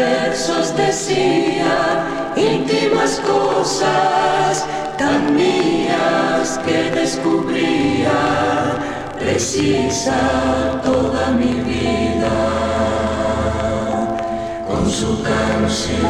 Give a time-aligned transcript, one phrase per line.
[0.00, 1.74] versos decía
[2.36, 4.64] íntimas cosas
[4.96, 8.18] tan mías que descubría
[9.18, 10.18] precisa
[10.82, 12.36] toda mi vida
[14.68, 16.00] con su canción.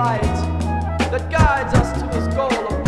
[0.00, 0.22] Light
[1.12, 2.79] that guides us to this goal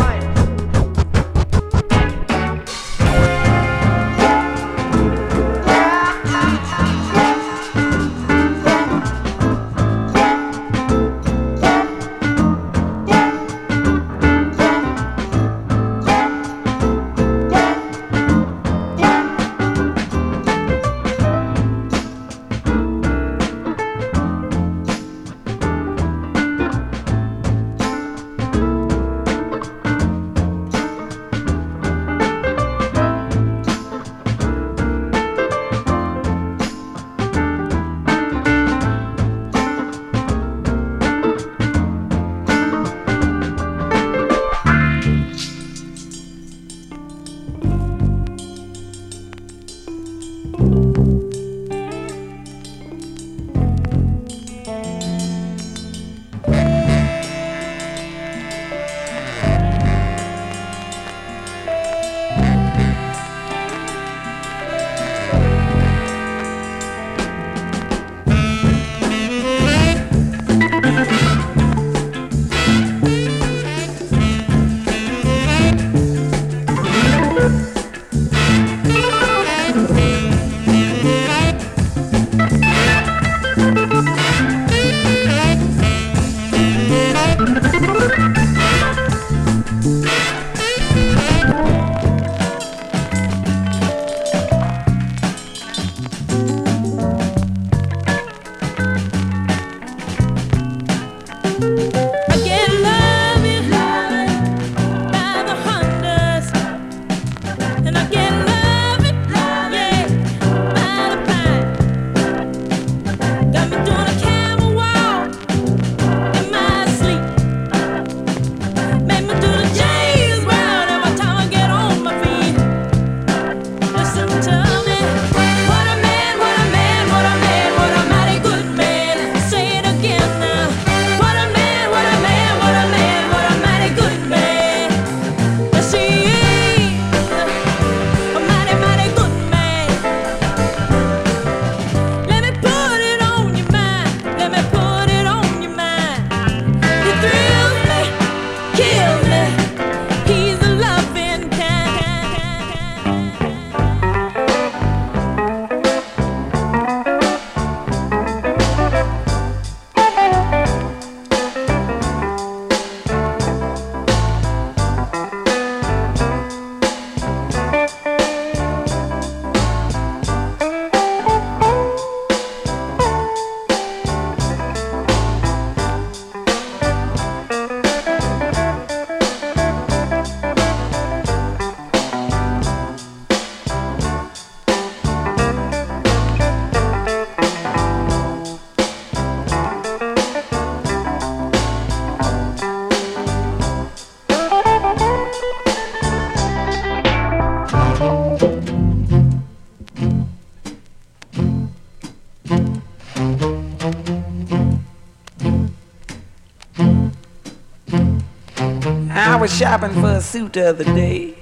[209.62, 211.32] shopping for a suit the other day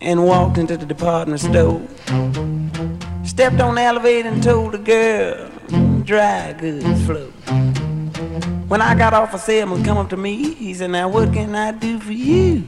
[0.00, 1.80] and walked into the department store.
[3.24, 5.48] Stepped on the elevator and told the girl,
[6.02, 7.28] dry goods flow.
[8.66, 10.52] When I got off, a salesman come up to me.
[10.54, 12.66] He said, now what can I do for you?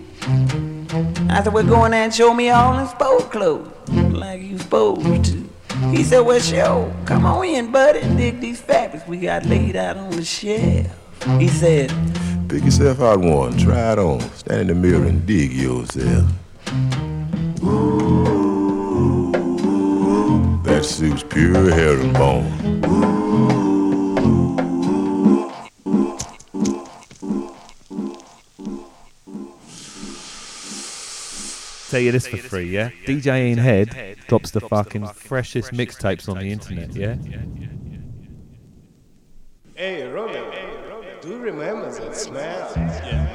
[1.28, 4.56] I said, well, go in there and show me all in sport clothes, like you
[4.56, 5.50] supposed to.
[5.90, 9.75] He said, well, sure, come on in, buddy, and dig these fabrics we got laid
[9.75, 10.87] out on the shelf.
[11.40, 11.90] He said,
[12.52, 16.28] Pick yourself out one, try it on, stand in the mirror and dig yourself.
[20.62, 22.82] That suit's pure herringbone.
[31.88, 32.90] Tell you this for free, yeah?
[33.06, 37.16] DJ Ian Head drops the fucking freshest mixtapes on the internet, yeah?
[39.75, 40.72] Hey, Romeo,
[41.62, 43.32] do you remember that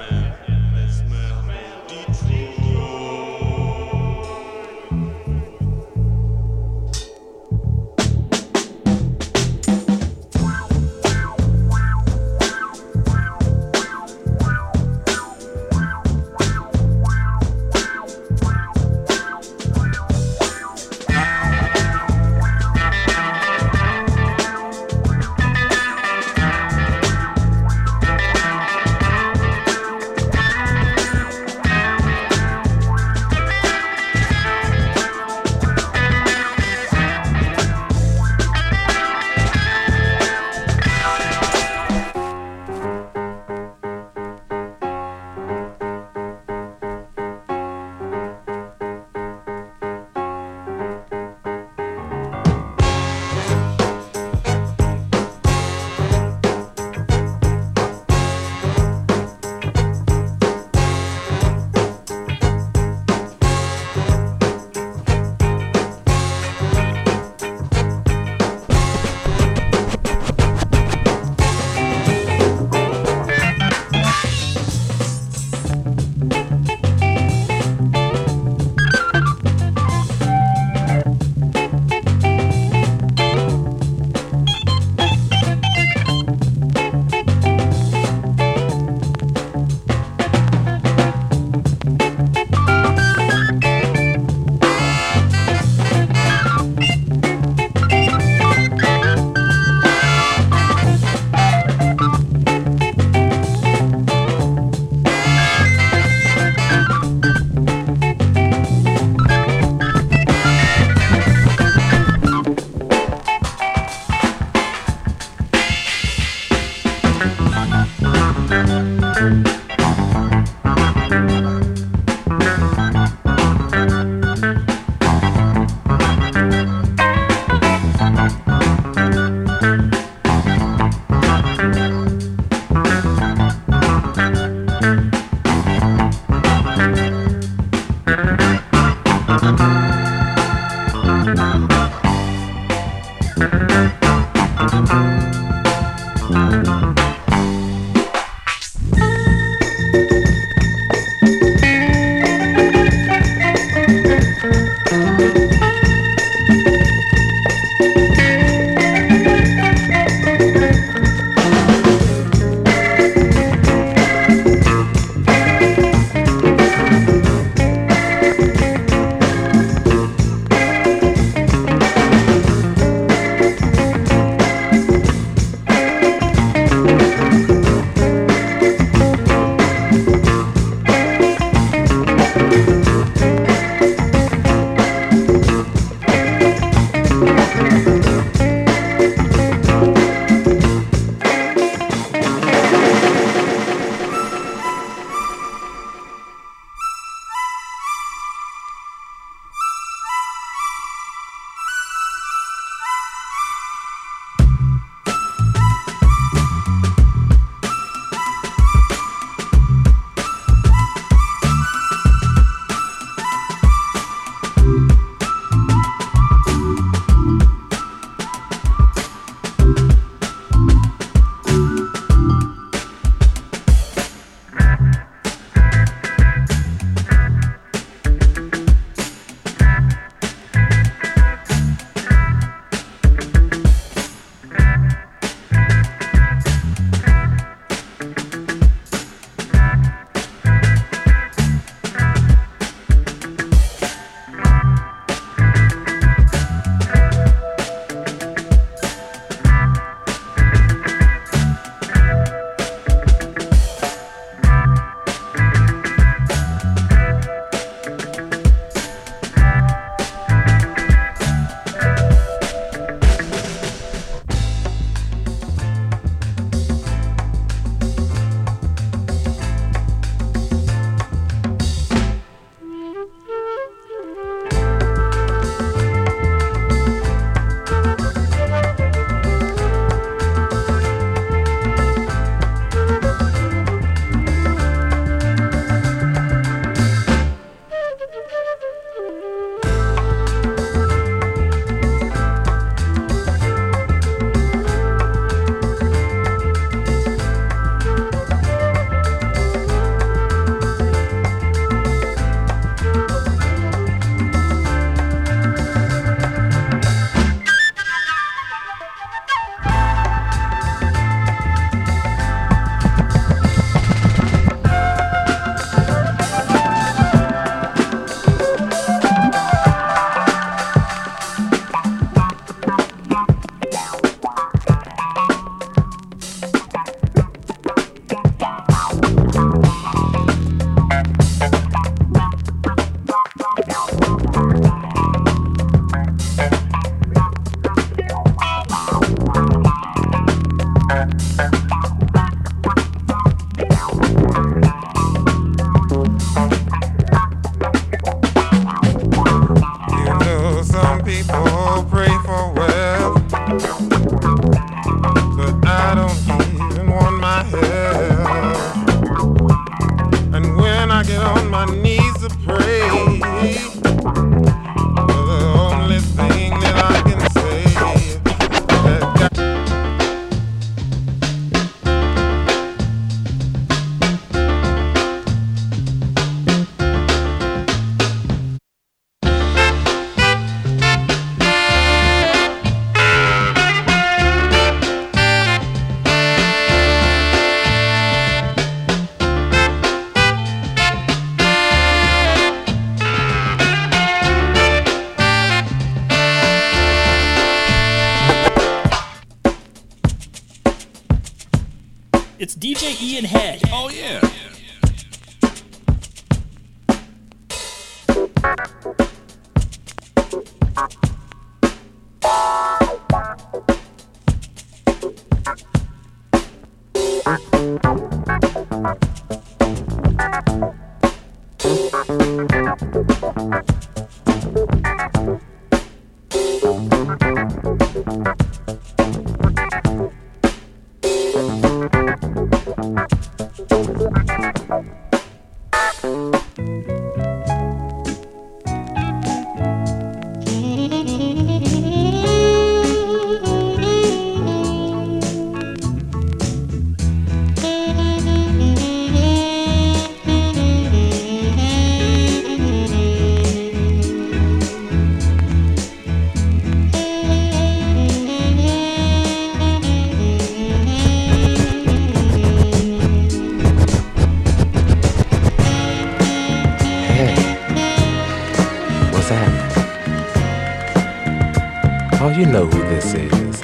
[472.38, 473.64] you know who this is.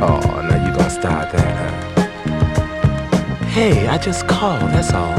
[0.00, 2.06] Oh, now you gonna start that, huh?
[3.48, 5.14] Hey, I just called, that's all.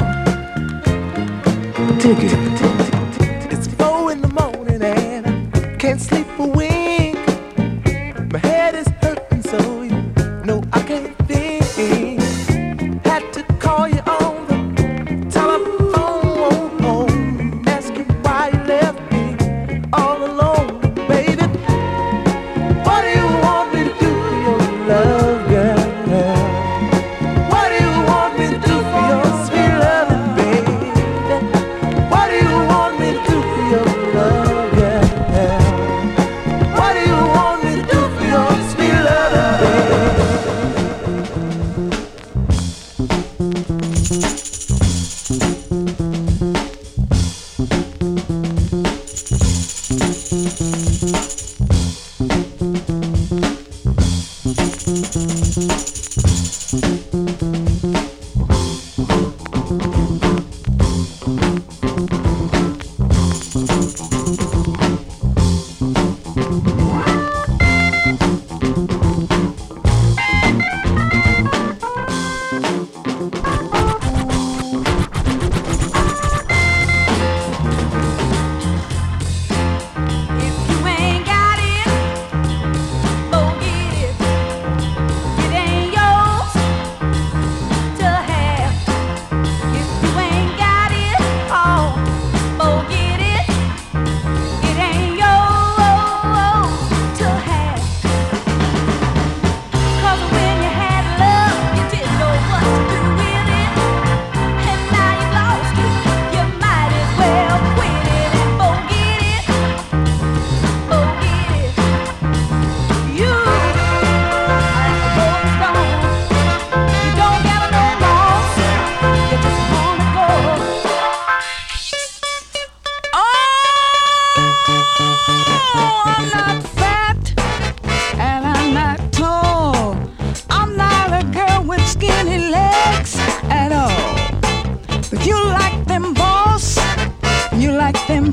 [2.00, 2.83] Dig it.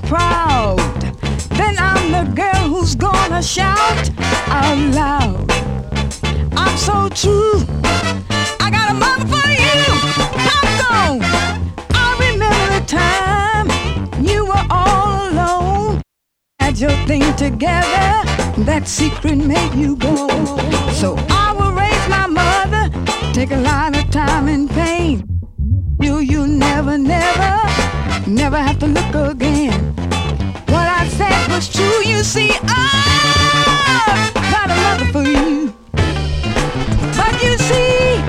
[0.00, 0.78] Proud,
[1.50, 4.10] then I'm the girl who's gonna shout
[4.48, 5.50] out loud.
[6.56, 7.64] I'm so true.
[8.60, 9.82] I got a mother for you.
[10.48, 11.22] Come on.
[11.94, 13.66] I remember the time
[14.24, 16.02] you were all alone
[16.70, 18.22] had your thing together,
[18.64, 20.28] that secret made you go.
[20.92, 22.84] So I will raise my mother,
[23.32, 25.26] take a lot of time and pain.
[26.00, 27.52] You, you never, never,
[28.28, 29.29] never have to look again.
[31.50, 35.74] Was true, you see, I've got a mother for you.
[35.92, 38.22] But you see,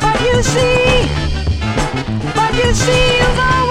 [0.00, 1.08] but you see,
[2.36, 3.63] but you see, you've